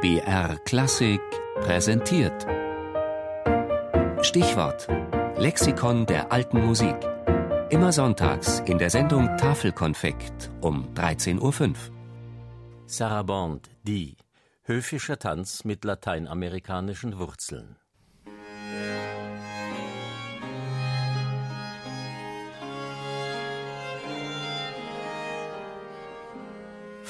[0.00, 1.20] BR Klassik
[1.56, 2.46] präsentiert.
[4.22, 4.86] Stichwort:
[5.36, 6.94] Lexikon der alten Musik.
[7.70, 11.74] Immer sonntags in der Sendung Tafelkonfekt um 13.05 Uhr.
[12.86, 14.16] Sarabande, die.
[14.62, 17.74] Höfischer Tanz mit lateinamerikanischen Wurzeln.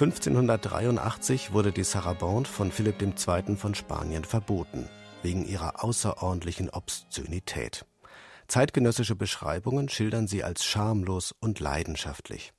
[0.00, 3.56] 1583 wurde die Sarabande von Philipp II.
[3.56, 4.88] von Spanien verboten,
[5.24, 7.84] wegen ihrer außerordentlichen Obszönität.
[8.46, 12.52] Zeitgenössische Beschreibungen schildern sie als schamlos und leidenschaftlich.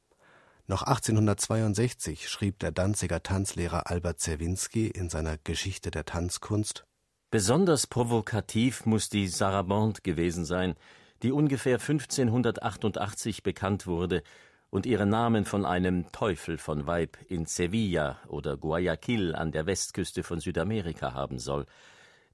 [0.67, 6.83] Noch 1862 schrieb der Danziger Tanzlehrer Albert Zerwinski in seiner Geschichte der Tanzkunst
[7.31, 10.75] Besonders provokativ muss die Sarabande gewesen sein,
[11.23, 14.23] die ungefähr 1588 bekannt wurde
[14.69, 20.23] und ihren Namen von einem Teufel von Weib in Sevilla oder Guayaquil an der Westküste
[20.23, 21.65] von Südamerika haben soll.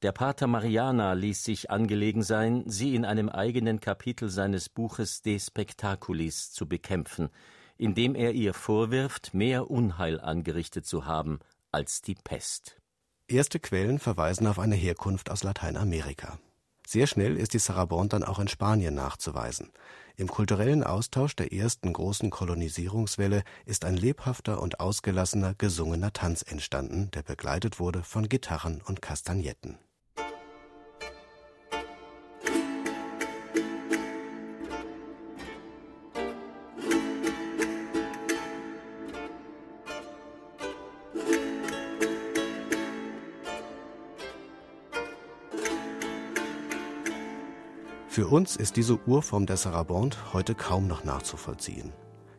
[0.01, 5.39] Der Pater Mariana ließ sich angelegen sein, sie in einem eigenen Kapitel seines Buches De
[5.39, 7.29] Spectaculis zu bekämpfen,
[7.77, 11.39] indem er ihr vorwirft, mehr Unheil angerichtet zu haben
[11.71, 12.77] als die Pest.
[13.27, 16.37] Erste Quellen verweisen auf eine Herkunft aus Lateinamerika.
[16.87, 19.71] Sehr schnell ist die Sarabande dann auch in Spanien nachzuweisen.
[20.17, 27.11] Im kulturellen Austausch der ersten großen Kolonisierungswelle ist ein lebhafter und ausgelassener gesungener Tanz entstanden,
[27.11, 29.77] der begleitet wurde von Gitarren und Kastagnetten
[48.15, 51.91] Für uns ist diese Urform der Sarabande heute kaum noch nachzuvollziehen.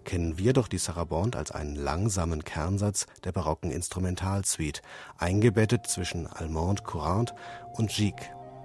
[0.04, 4.80] Kennen wir doch die Sarabande als einen langsamen Kernsatz der barocken Instrumentalsuite,
[5.18, 7.34] eingebettet zwischen Allemande courante
[7.74, 8.24] und Gigue,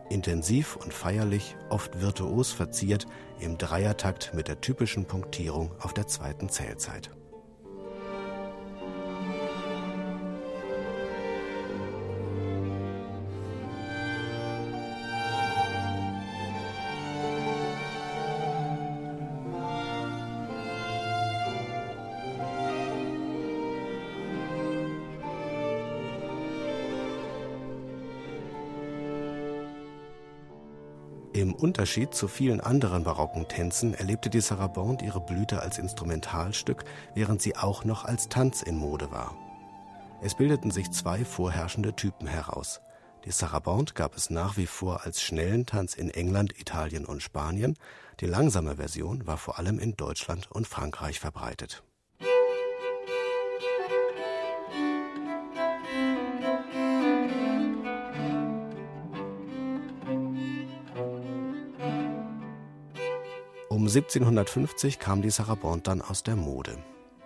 [0.09, 3.07] intensiv und feierlich, oft virtuos verziert,
[3.41, 7.11] im Dreiertakt mit der typischen Punktierung auf der zweiten Zählzeit.
[31.41, 36.83] Im Unterschied zu vielen anderen barocken Tänzen erlebte die Sarabande ihre Blüte als Instrumentalstück,
[37.15, 39.35] während sie auch noch als Tanz in Mode war.
[40.21, 42.79] Es bildeten sich zwei vorherrschende Typen heraus.
[43.25, 47.75] Die Sarabande gab es nach wie vor als schnellen Tanz in England, Italien und Spanien,
[48.19, 51.81] die langsame Version war vor allem in Deutschland und Frankreich verbreitet
[63.91, 66.77] 1750 kam die Sarabande dann aus der Mode.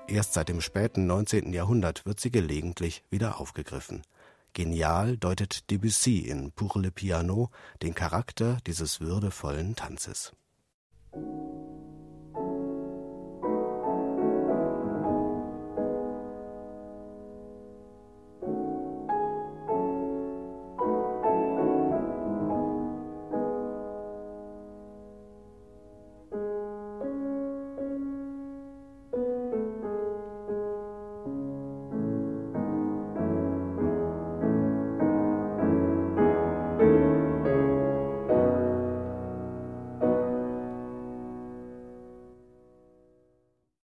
[0.08, 1.54] Erst seit dem späten 19.
[1.54, 4.02] Jahrhundert wird sie gelegentlich wieder aufgegriffen.
[4.54, 7.52] Genial deutet Debussy in Pour le Piano
[7.84, 10.34] den Charakter dieses würdevollen Tanzes